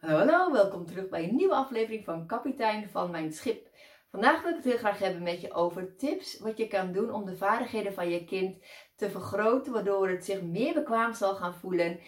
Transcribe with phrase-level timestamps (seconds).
[0.00, 3.68] Hallo, welkom terug bij een nieuwe aflevering van Kapitein van Mijn Schip.
[4.10, 7.12] Vandaag wil ik het heel graag hebben met je over tips wat je kan doen
[7.12, 8.64] om de vaardigheden van je kind
[8.96, 12.00] te vergroten, waardoor het zich meer bekwaam zal gaan voelen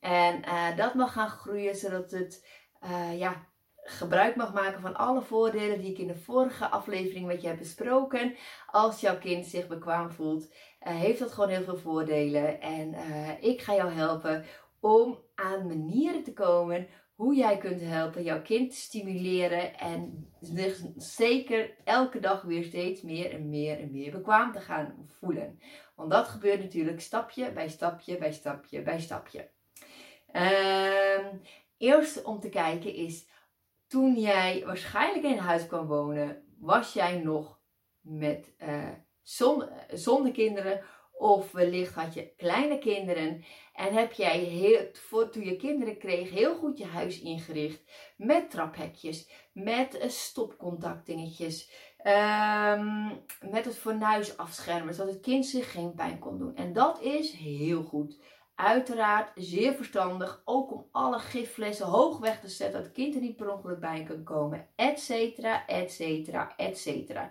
[0.00, 2.46] en uh, dat mag gaan groeien, zodat het
[2.84, 3.46] uh, ja,
[3.76, 7.58] gebruik mag maken van alle voordelen die ik in de vorige aflevering met je heb
[7.58, 8.36] besproken.
[8.66, 12.60] Als jouw kind zich bekwaam voelt, uh, heeft dat gewoon heel veel voordelen.
[12.60, 12.94] En
[13.40, 14.44] ik ga jou helpen
[14.80, 16.88] om aan manieren te komen
[17.18, 23.02] hoe jij kunt helpen jouw kind te stimuleren en zich zeker elke dag weer steeds
[23.02, 25.60] meer en meer en meer bekwaam te gaan voelen.
[25.94, 29.50] Want dat gebeurt natuurlijk stapje bij stapje bij stapje bij stapje.
[30.32, 31.40] Um,
[31.76, 33.28] eerst om te kijken is,
[33.86, 37.60] toen jij waarschijnlijk in huis kwam wonen, was jij nog
[38.00, 38.88] met uh,
[39.92, 40.80] zonder kinderen
[41.18, 46.30] of wellicht had je kleine kinderen en heb jij heel, voor, toen je kinderen kreeg
[46.30, 47.82] heel goed je huis ingericht.
[48.16, 51.70] Met traphekjes, met stopcontactdingetjes,
[52.04, 53.08] um,
[53.50, 56.56] met het fornuis afschermen, zodat het kind zich geen pijn kon doen.
[56.56, 58.18] En dat is heel goed.
[58.54, 63.20] Uiteraard zeer verstandig, ook om alle giftflessen hoog weg te zetten, dat het kind er
[63.20, 67.30] niet per ongeluk bij kan komen, etcetera, etcetera, etcetera.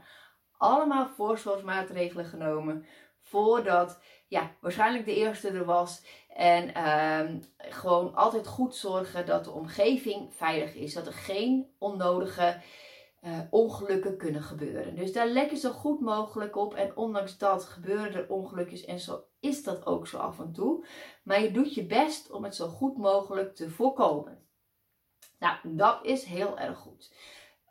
[0.58, 2.86] Allemaal voorzorgsmaatregelen genomen
[3.28, 6.06] voordat ja, waarschijnlijk de eerste er was.
[6.30, 10.94] En uh, gewoon altijd goed zorgen dat de omgeving veilig is.
[10.94, 12.62] Dat er geen onnodige
[13.22, 14.96] uh, ongelukken kunnen gebeuren.
[14.96, 16.74] Dus daar let je zo goed mogelijk op.
[16.74, 20.86] En ondanks dat gebeuren er ongelukjes en zo is dat ook zo af en toe.
[21.24, 24.46] Maar je doet je best om het zo goed mogelijk te voorkomen.
[25.40, 27.14] Nou, dat is heel erg goed.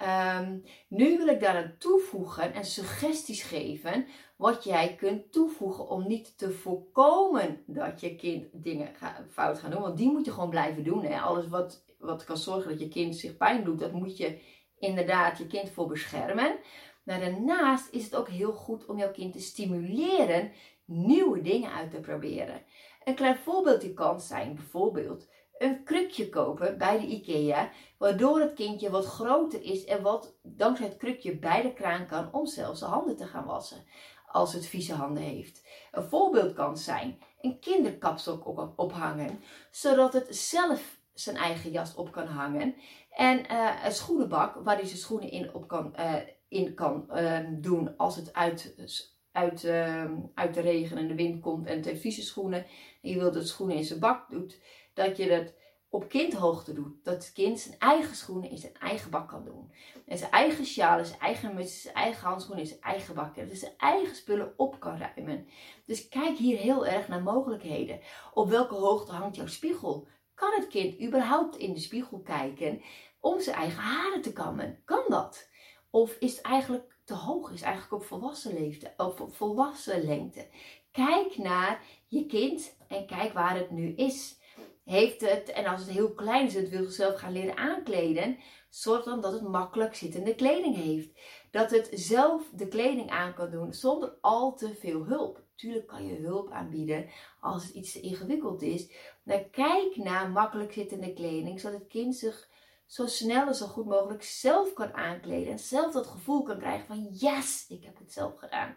[0.03, 6.07] Um, nu wil ik daar aan toevoegen en suggesties geven wat jij kunt toevoegen om
[6.07, 8.93] niet te voorkomen dat je kind dingen
[9.31, 9.81] fout gaat doen.
[9.81, 11.05] Want die moet je gewoon blijven doen.
[11.05, 11.21] Hè?
[11.21, 14.39] Alles wat, wat kan zorgen dat je kind zich pijn doet, dat moet je
[14.79, 16.57] inderdaad je kind voor beschermen.
[17.05, 20.53] Maar daarnaast is het ook heel goed om jouw kind te stimuleren
[20.85, 22.63] nieuwe dingen uit te proberen.
[23.05, 28.91] Een klein voorbeeldje kan zijn bijvoorbeeld een krukje kopen bij de IKEA, waardoor het kindje
[28.91, 32.87] wat groter is en wat dankzij het krukje bij de kraan kan om zelfs de
[32.87, 33.85] handen te gaan wassen
[34.27, 35.67] als het vieze handen heeft.
[35.93, 39.41] Een voorbeeld kan zijn een kinderkapstok ophangen,
[39.71, 42.75] zodat het zelf zijn eigen jas op kan hangen.
[43.11, 46.15] En uh, een schoenenbak waar hij zijn schoenen in, op kan, uh,
[46.49, 48.75] in kan uh, doen als het uit,
[49.33, 52.67] uit, ehm, uit de regen en de wind komt en het vieze schoenen.
[53.03, 54.61] En je wilt dat schoenen in zijn bak doet,
[54.97, 55.53] dat je dat
[55.89, 57.05] op kindhoogte doet.
[57.05, 59.73] Dat het kind zijn eigen schoenen in zijn eigen bak kan doen.
[60.07, 63.35] En zijn eigen sjaal, zijn eigen muts, zijn eigen handschoenen in zijn eigen bak.
[63.35, 65.49] Dus zijn eigen spullen op kan ruimen.
[65.87, 68.01] Dus kijk hier heel erg naar mogelijkheden.
[68.35, 70.07] Op welke hoogte hangt jouw spiegel?
[70.35, 72.83] Kan het kind überhaupt in de spiegel kijken
[73.21, 74.83] om zijn eigen haren te kammen?
[74.85, 75.49] Kan dat?
[75.91, 77.51] Of is het eigenlijk te hoog?
[77.51, 80.47] Is het eigenlijk op volwassen op volwassen lengte?
[80.91, 84.36] Kijk naar je kind en kijk waar het nu is
[84.87, 88.39] heeft het, en als het heel klein is het wil zichzelf gaan leren aankleden,
[88.69, 91.11] zorg dan dat het makkelijk zittende kleding heeft.
[91.51, 95.45] Dat het zelf de kleding aan kan doen zonder al te veel hulp.
[95.55, 97.09] Tuurlijk kan je hulp aanbieden
[97.41, 98.91] als het iets te ingewikkeld is.
[99.23, 102.49] Maar kijk naar makkelijk zittende kleding, zodat het kind zich
[102.87, 105.53] zo snel en zo goed mogelijk zelf kan aankleden.
[105.53, 108.77] En zelf dat gevoel kan krijgen van yes, ik heb het zelf gedaan.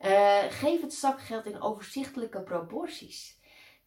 [0.00, 3.33] Uh, geef het zakgeld in overzichtelijke proporties.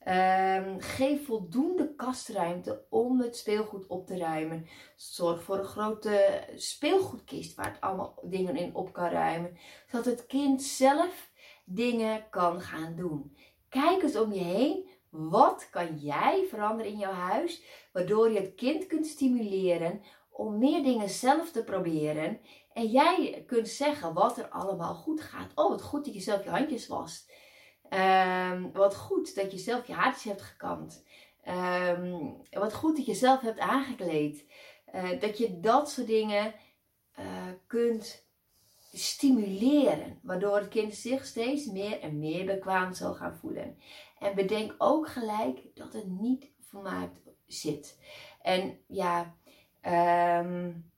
[0.09, 4.67] Um, geef voldoende kastruimte om het speelgoed op te ruimen.
[4.95, 9.57] Zorg voor een grote speelgoedkist waar het allemaal dingen in op kan ruimen.
[9.91, 11.31] Zodat het kind zelf
[11.65, 13.37] dingen kan gaan doen.
[13.69, 14.89] Kijk eens om je heen.
[15.09, 17.61] Wat kan jij veranderen in jouw huis?
[17.91, 22.39] Waardoor je het kind kunt stimuleren om meer dingen zelf te proberen.
[22.73, 25.51] En jij kunt zeggen wat er allemaal goed gaat.
[25.55, 27.31] Oh, wat goed dat je zelf je handjes wast.
[27.89, 31.03] Um, wat goed dat je zelf je haartjes hebt gekant.
[31.47, 34.45] Um, wat goed dat je zelf hebt aangekleed.
[34.95, 36.53] Uh, dat je dat soort dingen
[37.19, 37.25] uh,
[37.67, 38.25] kunt
[38.93, 40.19] stimuleren.
[40.21, 43.77] Waardoor het kind zich steeds meer en meer bekwaam zal gaan voelen.
[44.19, 47.99] En bedenk ook gelijk dat het niet volmaakt zit.
[48.41, 49.35] En ja,
[50.41, 50.91] um,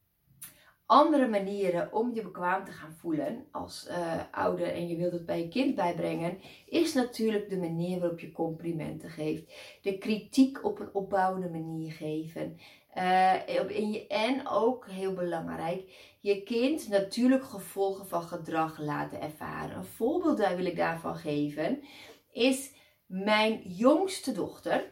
[0.89, 5.25] andere manieren om je bekwaam te gaan voelen als uh, ouder en je wilt het
[5.25, 9.53] bij je kind bijbrengen, is natuurlijk de manier waarop je complimenten geeft.
[9.81, 12.57] De kritiek op een opbouwende manier geven.
[12.97, 19.77] Uh, en ook heel belangrijk, je kind natuurlijk gevolgen van gedrag laten ervaren.
[19.77, 21.83] Een voorbeeld daar wil ik daarvan geven
[22.31, 22.71] is
[23.05, 24.91] mijn jongste dochter.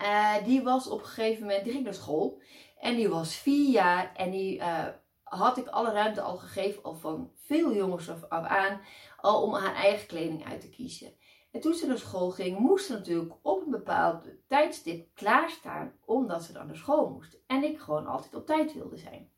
[0.00, 2.40] uh, die was op een gegeven moment, die ging naar school.
[2.84, 4.86] En die was vier jaar en die uh,
[5.22, 8.80] had ik alle ruimte al gegeven, al van veel jongens af, aan,
[9.20, 11.14] al om haar eigen kleding uit te kiezen.
[11.52, 16.42] En toen ze naar school ging, moest ze natuurlijk op een bepaald tijdstip klaarstaan, omdat
[16.42, 17.38] ze dan naar school moest.
[17.46, 19.30] En ik gewoon altijd op tijd wilde zijn.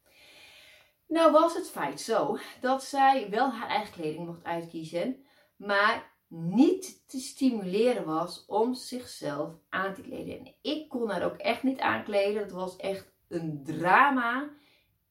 [1.09, 5.25] Nou was het feit zo dat zij wel haar eigen kleding mocht uitkiezen,
[5.57, 10.39] maar niet te stimuleren was om zichzelf aan te kleden.
[10.39, 12.43] En ik kon haar ook echt niet aankleden.
[12.43, 14.50] Het was echt een drama.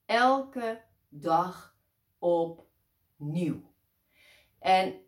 [0.06, 1.78] Elke dag
[2.20, 3.74] opnieuw.
[4.60, 5.02] En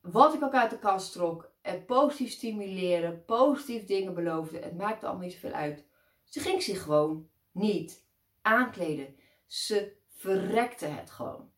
[0.00, 5.06] wat ik ook uit de kast trok, en positief stimuleren, positief dingen beloofde, het maakte
[5.06, 5.84] allemaal niet zoveel uit.
[6.24, 8.06] Ze ging zich gewoon niet
[8.42, 9.16] aankleden.
[9.46, 11.50] Ze verrekte het gewoon.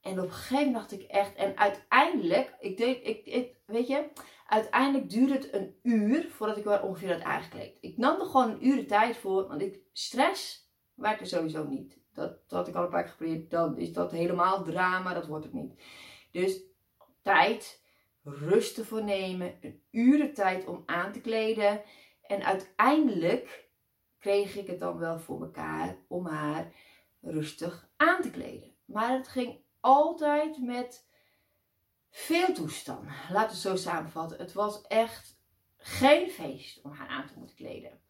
[0.00, 3.86] En op een gegeven moment dacht ik echt, en uiteindelijk, ik deed, ik, ik, weet
[3.86, 4.08] je,
[4.50, 7.78] uiteindelijk duurde het een uur voordat ik wel ongeveer had aangekleed.
[7.80, 11.98] Ik nam er gewoon een uur tijd voor, want ik, stress werkte sowieso niet.
[12.12, 15.26] Dat, dat had ik al een paar keer geprobeerd, dan is dat helemaal drama, dat
[15.26, 15.82] wordt het niet.
[16.32, 16.62] Dus
[17.22, 17.84] tijd,
[18.22, 21.82] rust voor nemen, een uur tijd om aan te kleden.
[22.22, 23.68] En uiteindelijk
[24.18, 26.72] kreeg ik het dan wel voor elkaar om haar
[27.20, 28.74] rustig aan te kleden.
[28.84, 31.09] Maar het ging altijd met
[32.10, 33.04] veel toestand.
[33.04, 34.38] Laten we het zo samenvatten.
[34.38, 35.38] Het was echt
[35.76, 38.00] geen feest om haar aan te moeten kleden.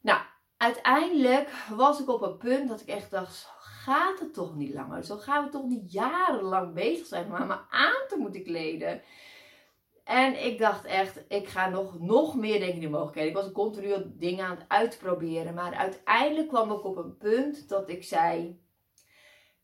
[0.00, 0.20] Nou,
[0.56, 5.04] uiteindelijk was ik op een punt dat ik echt dacht: gaat het toch niet langer?
[5.04, 9.02] Zo gaan we toch niet jarenlang bezig zijn om haar maar aan te moeten kleden.
[10.04, 13.30] En ik dacht echt, ik ga nog, nog meer denken in de mogelijkheden.
[13.30, 15.54] Ik was continu dingen aan het uitproberen.
[15.54, 18.60] Maar uiteindelijk kwam ik op een punt dat ik zei: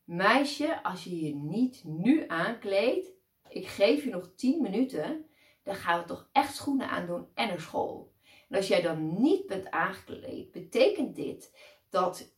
[0.03, 3.18] Meisje, als je je niet nu aankleedt,
[3.49, 5.29] ik geef je nog 10 minuten,
[5.63, 8.13] dan gaan we toch echt schoenen aandoen en naar school.
[8.49, 11.57] En als jij dan niet bent aangekleed, betekent dit
[11.89, 12.33] dat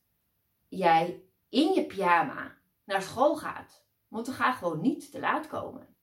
[0.68, 3.86] jij in je pyjama naar school gaat.
[4.08, 5.96] Want we gaan gewoon niet te laat komen.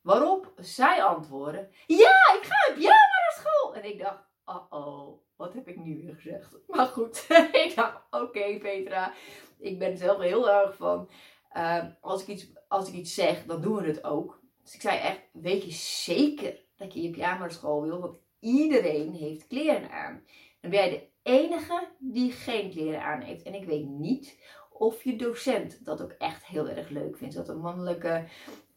[0.00, 3.74] Waarop zij antwoordde: Ja, ik ga in pyjama naar school.
[3.74, 6.56] En ik dacht: Oh oh, wat heb ik nu weer gezegd?
[6.66, 7.26] Maar goed,
[7.66, 9.12] ik dacht: Oké, Petra,
[9.58, 11.08] ik ben zelf heel erg van.
[11.56, 14.40] Uh, als, ik iets, als ik iets zeg, dan doen we het ook.
[14.62, 18.00] Dus ik zei echt: Weet je zeker dat je je pyjama naar school wil?
[18.00, 20.22] Want iedereen heeft kleren aan.
[20.60, 23.42] Dan ben jij de enige die geen kleren aan heeft.
[23.42, 24.38] En ik weet niet
[24.82, 27.34] of je docent dat ook echt heel erg leuk vindt.
[27.34, 28.28] Dat een mannelijke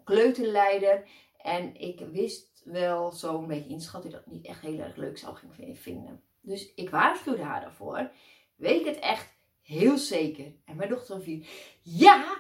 [0.04, 1.08] kleuterleider.
[1.38, 5.38] En ik wist wel zo'n beetje inschat dat dat niet echt heel erg leuk zou
[5.74, 6.22] vinden.
[6.42, 8.12] Dus ik waarschuwde haar daarvoor.
[8.56, 10.54] Weet ik het echt heel zeker.
[10.66, 11.44] En mijn dochter viel.
[11.82, 12.38] Ja,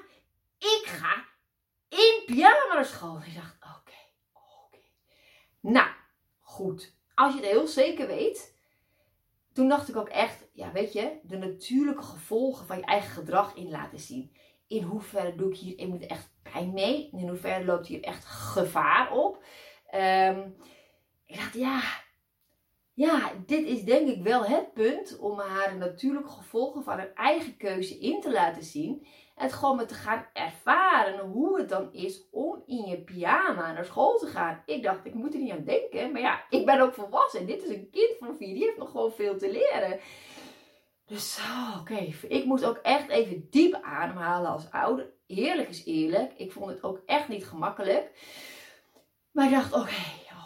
[0.65, 1.25] ik ga
[1.89, 3.21] in pyjama naar school.
[3.25, 3.97] Ik dacht, oké,
[4.33, 4.79] oké.
[5.59, 5.89] Nou,
[6.39, 6.94] goed.
[7.13, 8.53] Als je het heel zeker weet.
[9.53, 13.56] Toen dacht ik ook echt, ja weet je, de natuurlijke gevolgen van je eigen gedrag
[13.56, 14.35] in laten zien.
[14.67, 17.09] In hoeverre doe ik hier, ik moet echt pijn mee?
[17.12, 19.44] In hoeverre loopt hier echt gevaar op?
[19.95, 20.56] Um,
[21.25, 21.81] ik dacht, ja,
[22.95, 27.13] ja, dit is denk ik wel het punt om haar de natuurlijke gevolgen van haar
[27.13, 29.06] eigen keuze in te laten zien.
[29.36, 33.86] En gewoon met te gaan ervaren hoe het dan is om in je pyjama naar
[33.86, 34.62] school te gaan.
[34.65, 36.12] Ik dacht, ik moet er niet aan denken.
[36.12, 37.45] Maar ja, ik ben ook volwassen.
[37.45, 38.53] Dit is een kind van vier.
[38.53, 40.00] Die heeft nog gewoon veel te leren.
[41.06, 41.39] Dus
[41.79, 45.13] oké, ik moest ook echt even diep ademhalen als ouder.
[45.27, 46.34] Eerlijk is eerlijk.
[46.38, 48.12] Ik vond het ook echt niet gemakkelijk.
[49.31, 50.03] Maar ik dacht, oké,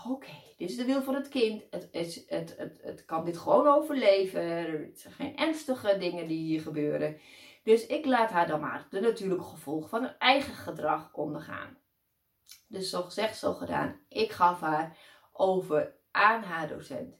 [0.09, 0.38] oké.
[0.59, 1.63] Dit is de wil van het kind.
[1.69, 4.41] Het, het, het, het, het kan dit gewoon overleven.
[4.41, 7.19] Er zijn geen ernstige dingen die hier gebeuren.
[7.63, 11.77] Dus ik laat haar dan maar de natuurlijke gevolgen van haar eigen gedrag ondergaan.
[12.67, 13.99] Dus zo gezegd, zo gedaan.
[14.07, 14.97] Ik gaf haar
[15.31, 17.15] over aan haar docent.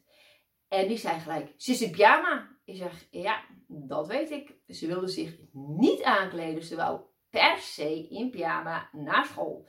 [0.68, 2.58] En die zei gelijk, ze is in pyjama.
[2.64, 4.54] Ik zeg, ja, dat weet ik.
[4.66, 6.62] Ze wilde zich niet aankleden.
[6.62, 9.68] Ze wou per se in pyjama naar school.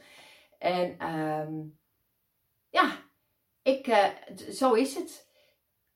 [0.57, 1.79] En um,
[2.69, 3.10] ja,
[3.61, 4.07] ik, uh,
[4.51, 5.29] zo is het.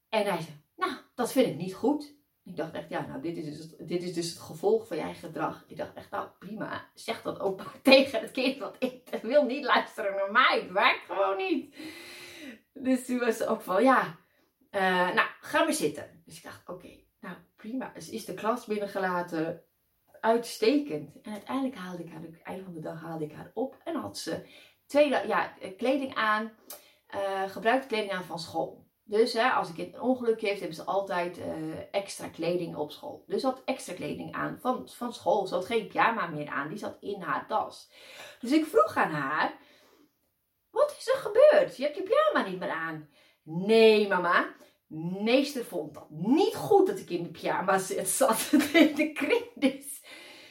[0.09, 2.13] En hij zei, nou, dat vind ik niet goed.
[2.43, 5.03] Ik dacht echt, ja, nou, dit is, dus, dit is dus het gevolg van je
[5.03, 5.65] eigen gedrag.
[5.67, 6.89] Ik dacht echt, nou, prima.
[6.93, 10.59] Zeg dat ook tegen het kind, want ik wil niet luisteren naar mij.
[10.61, 11.75] Het werkt gewoon niet.
[12.73, 14.17] Dus toen was ze ook van, ja,
[14.71, 16.21] uh, nou, ga maar zitten.
[16.25, 17.99] Dus ik dacht, oké, nou, prima.
[17.99, 19.63] Ze is de klas binnengelaten.
[20.19, 21.21] Uitstekend.
[21.21, 23.77] En uiteindelijk haalde ik haar, het einde van de dag haalde ik haar op.
[23.83, 24.45] En had ze
[24.85, 26.51] twee, ja, kleding aan.
[27.15, 28.83] Uh, gebruikte kleding aan van school.
[29.03, 31.45] Dus hè, als ik een ongeluk heeft, hebben ze altijd uh,
[31.91, 33.23] extra kleding op school.
[33.27, 35.47] Dus had extra kleding aan van, van school.
[35.47, 37.91] Ze had geen pyjama meer aan, die zat in haar tas.
[38.39, 39.57] Dus ik vroeg aan haar:
[40.69, 41.77] Wat is er gebeurd?
[41.77, 43.09] Je hebt je pyjama niet meer aan.
[43.43, 44.55] Nee, mama,
[45.23, 49.83] Meester vond dat niet goed dat ik in de pyjama zat in de kring.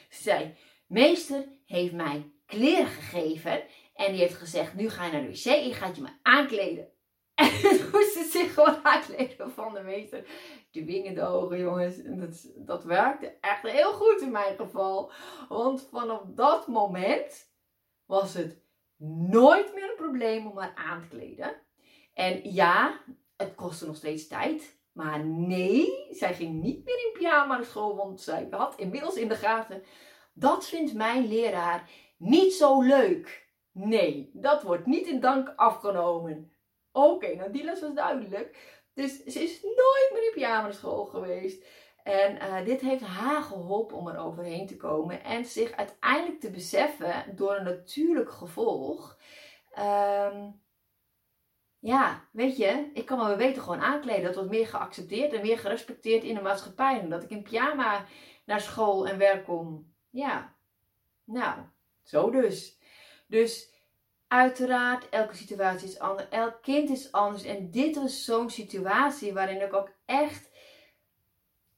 [0.09, 0.55] Zei,
[0.87, 3.63] meester heeft mij kleren gegeven.
[3.95, 6.09] En die heeft gezegd, nu ga je naar de wc en je gaat je me
[6.21, 6.89] aankleden.
[7.35, 10.27] En toen moest ze zich gewoon aankleden van de meester.
[10.71, 12.03] Dwingende ogen, jongens.
[12.03, 15.11] En dat, dat werkte echt heel goed in mijn geval.
[15.49, 17.51] Want vanaf dat moment
[18.05, 18.61] was het
[19.29, 21.55] nooit meer een probleem om haar aan te kleden.
[22.13, 23.01] En ja,
[23.37, 24.79] het kostte nog steeds tijd.
[24.91, 27.95] Maar nee, zij ging niet meer in pyjama naar school.
[27.95, 29.83] Want zij had inmiddels in de gaten.
[30.33, 33.44] Dat vindt mijn leraar niet zo leuk.
[33.77, 36.51] Nee, dat wordt niet in dank afgenomen.
[36.91, 38.79] Oké, nou die les was duidelijk.
[38.93, 41.65] Dus ze is nooit meer in pyjama naar school geweest.
[42.03, 45.23] En uh, dit heeft haar geholpen om er overheen te komen.
[45.23, 49.17] En zich uiteindelijk te beseffen door een natuurlijk gevolg.
[49.79, 50.61] Um,
[51.79, 54.23] ja, weet je, ik kan me beter gewoon aankleden.
[54.23, 56.99] Dat wordt meer geaccepteerd en meer gerespecteerd in de maatschappij.
[56.99, 58.05] En dat ik in pyjama
[58.45, 59.93] naar school en werk kom.
[60.09, 60.55] Ja,
[61.23, 61.59] nou,
[62.03, 62.74] zo dus.
[63.27, 63.69] Dus
[64.27, 66.29] uiteraard, elke situatie is anders.
[66.29, 67.43] Elk kind is anders.
[67.43, 70.49] En dit was zo'n situatie waarin ik ook echt,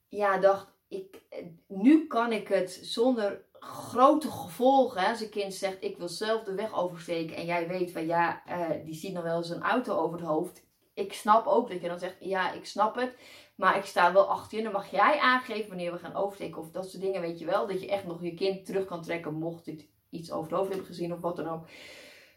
[0.07, 1.21] ja, dacht, ik,
[1.67, 5.07] nu kan ik het zonder grote gevolgen.
[5.07, 7.35] Als een kind zegt, ik wil zelf de weg oversteken.
[7.35, 10.27] En jij weet van, ja, uh, die ziet nog wel eens een auto over het
[10.27, 10.65] hoofd.
[10.93, 13.15] Ik snap ook dat je dan zegt, ja, ik snap het.
[13.55, 14.63] Maar ik sta wel achter je.
[14.63, 16.61] Dan mag jij aangeven wanneer we gaan oversteken.
[16.61, 17.67] Of dat soort dingen, weet je wel.
[17.67, 19.33] Dat je echt nog je kind terug kan trekken.
[19.33, 21.67] Mocht dit iets over het hoofd hebben gezien of wat dan ook.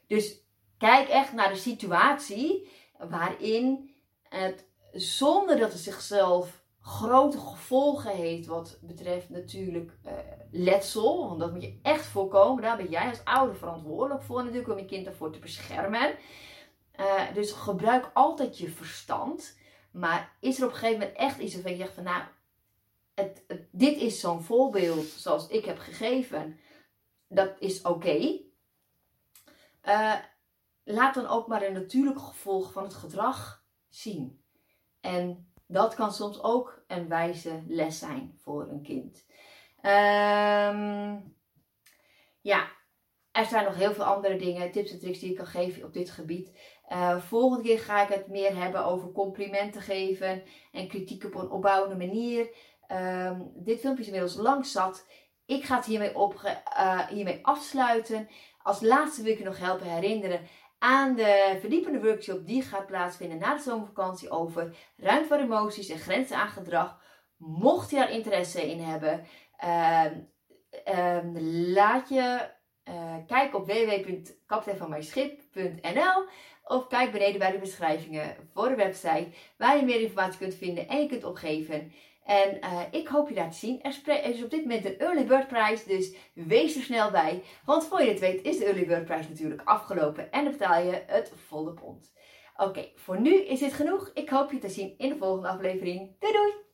[0.06, 0.40] Dus
[0.78, 2.68] kijk echt naar de situatie
[3.08, 3.90] waarin
[4.22, 10.12] het zonder dat het zichzelf grote gevolgen heeft wat betreft natuurlijk uh,
[10.50, 11.28] letsel.
[11.28, 12.62] Want dat moet je echt voorkomen.
[12.62, 16.14] Daar ben jij als ouder verantwoordelijk voor natuurlijk om je kind ervoor te beschermen.
[17.00, 19.58] Uh, dus gebruik altijd je verstand.
[19.90, 22.22] Maar is er op een gegeven moment echt iets waarvan je zegt van nou,
[23.70, 26.58] dit is zo'n voorbeeld zoals ik heb gegeven.
[27.32, 28.40] Dat is oké.
[29.84, 30.16] Uh,
[30.84, 34.44] laat dan ook maar een natuurlijk gevolg van het gedrag zien.
[35.00, 39.26] En dat kan soms ook een wijze les zijn voor een kind.
[39.82, 41.36] Um,
[42.40, 42.68] ja,
[43.32, 45.92] er zijn nog heel veel andere dingen, tips en tricks die ik kan geven op
[45.92, 46.58] dit gebied.
[46.88, 51.50] Uh, volgende keer ga ik het meer hebben over complimenten geven en kritiek op een
[51.50, 52.56] opbouwende manier.
[52.92, 55.06] Um, dit filmpje is inmiddels lang zat.
[55.50, 58.28] Ik ga het hiermee, uh, hiermee afsluiten.
[58.62, 60.40] Als laatste wil ik je nog helpen herinneren
[60.78, 65.98] aan de verdiepende workshop die gaat plaatsvinden na de zomervakantie over ruimte voor emoties en
[65.98, 67.00] grenzen aan gedrag.
[67.36, 69.26] Mocht je daar interesse in hebben,
[69.64, 70.04] uh,
[70.88, 71.18] uh,
[71.74, 72.48] laat je
[72.84, 76.24] uh, kijken op www.kapiteinvanmijnschip.nl
[76.64, 79.28] of kijk beneden bij de beschrijvingen voor de website
[79.58, 81.92] waar je meer informatie kunt vinden en je kunt opgeven.
[82.30, 83.82] En uh, ik hoop je daar te zien.
[83.82, 87.42] Er is op dit moment een early bird prijs, dus wees er snel bij.
[87.64, 90.82] Want voor je het weet is de early bird prijs natuurlijk afgelopen en dan betaal
[90.82, 92.12] je het volle pond.
[92.56, 94.10] Oké, voor nu is dit genoeg.
[94.14, 96.16] Ik hoop je te zien in de volgende aflevering.
[96.18, 96.69] Doei doei!